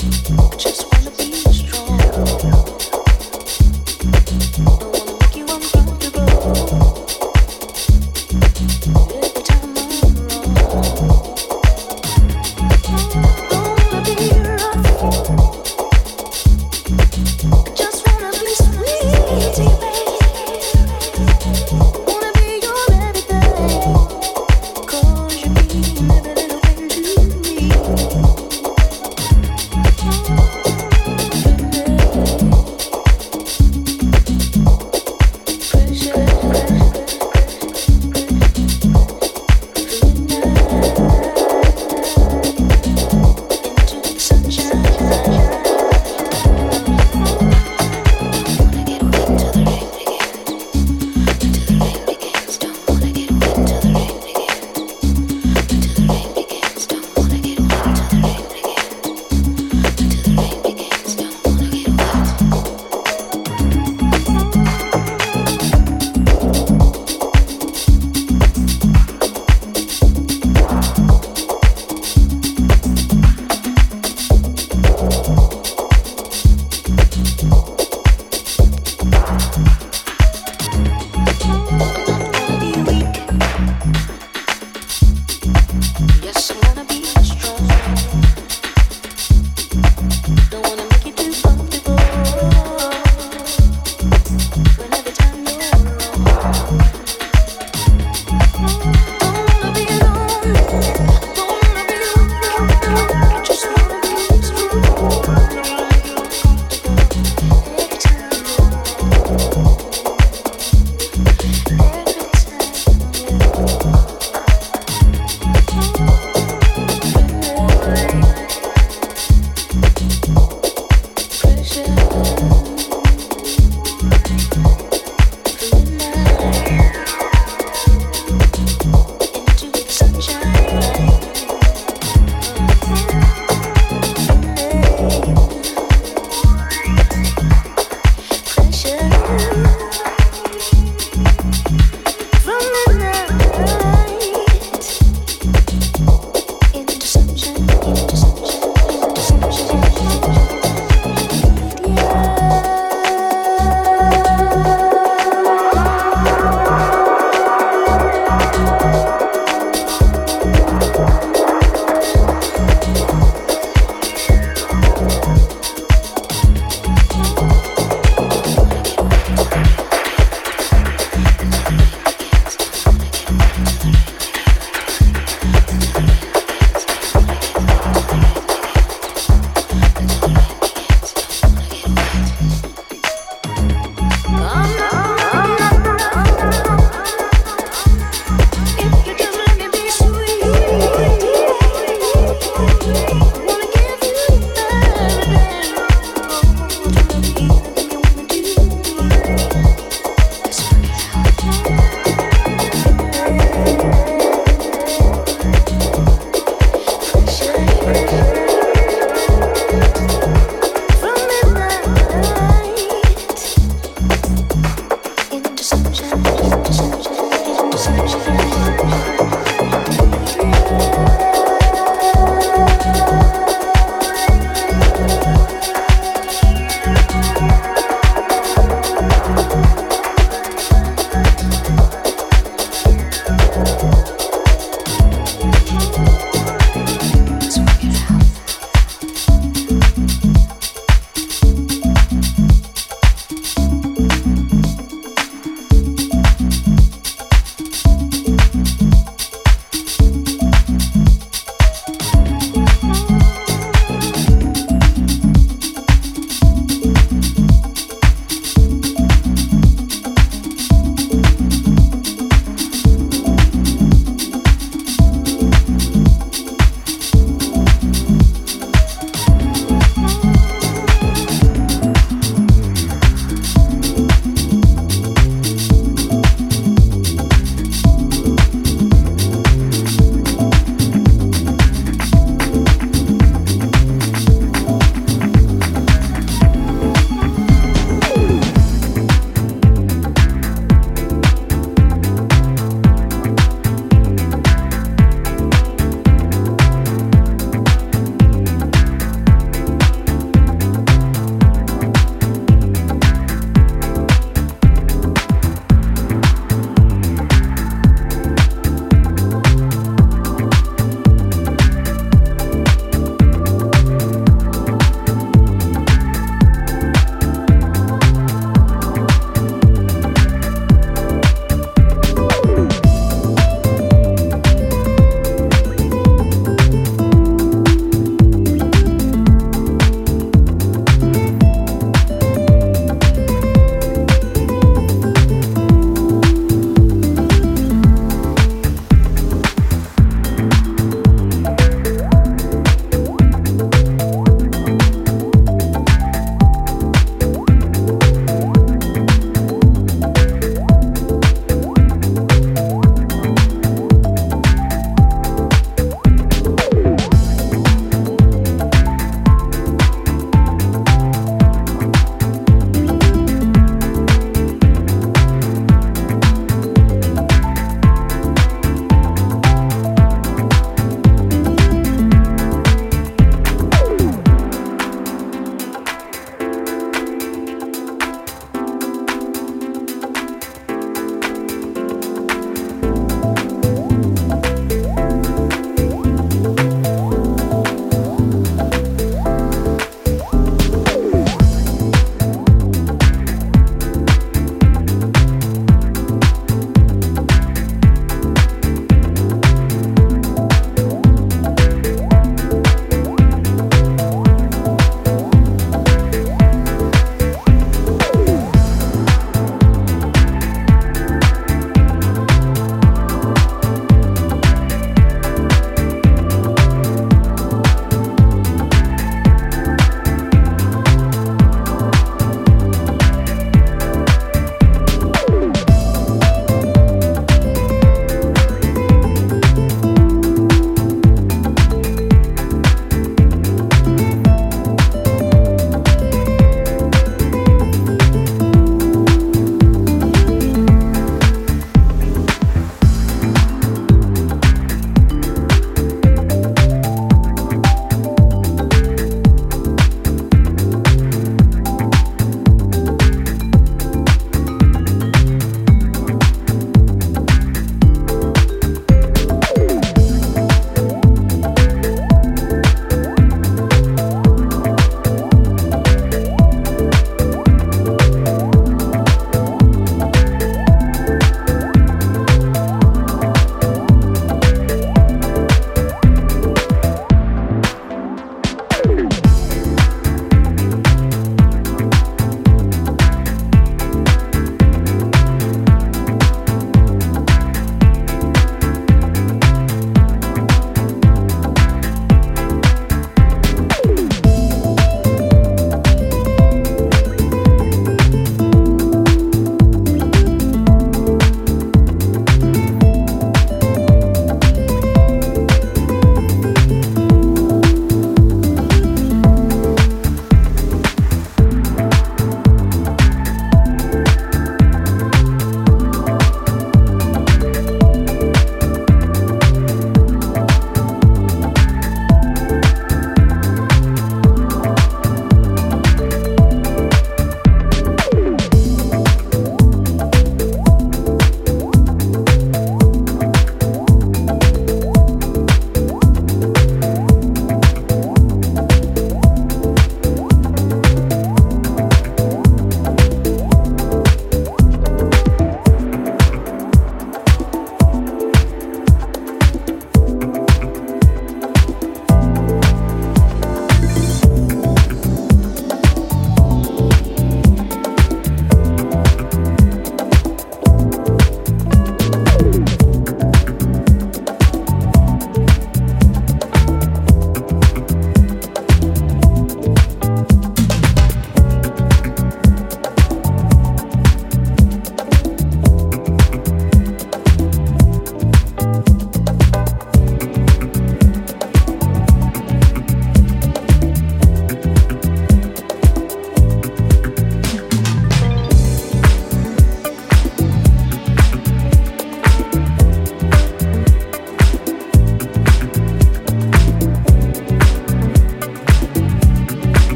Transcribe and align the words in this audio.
Just 0.00 0.89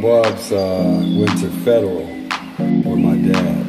brother 0.00 0.30
Bubs 0.30 0.52
uh, 0.52 1.02
went 1.18 1.38
to 1.40 1.50
Federal 1.64 2.06
with 2.06 2.98
my 2.98 3.16
dad. 3.16 3.66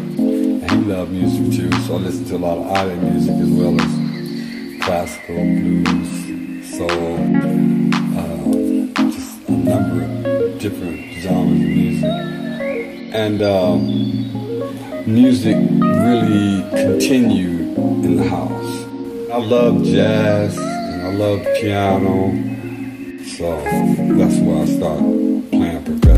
He 0.72 0.78
loved 0.78 1.12
music 1.12 1.58
too, 1.58 1.72
so 1.84 1.96
I 1.96 1.98
listened 1.98 2.28
to 2.28 2.36
a 2.36 2.38
lot 2.38 2.58
of 2.58 2.68
island 2.72 3.04
music 3.04 3.36
as 3.36 3.50
well 3.50 3.80
as 3.80 4.82
classical, 4.84 5.36
blues, 5.36 6.78
soul, 6.78 7.18
uh, 8.18 9.12
just 9.12 9.50
a 9.50 9.52
number 9.52 10.04
of 10.06 10.60
different 10.60 11.14
genres 11.22 11.62
of 11.62 11.68
music. 11.68 13.14
And 13.14 13.42
um, 13.42 15.12
music 15.12 15.56
really 15.56 16.62
continued 16.72 17.78
in 17.78 18.18
the 18.18 18.28
house. 18.28 18.84
I 19.32 19.38
love 19.38 19.84
jazz 19.84 20.58
and 20.58 21.02
I 21.02 21.12
love 21.14 21.44
piano. 21.56 22.32
So 23.26 23.62
that's 24.18 24.38
why 24.40 24.62
I 24.62 24.66
started 24.66 25.52
playing 25.52 25.84
progressive. 25.84 26.15